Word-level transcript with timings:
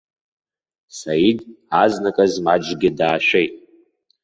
Саид 0.97 1.39
азныказ 1.81 2.33
маҷкгьы 2.45 2.89
даашәеит. 2.97 3.53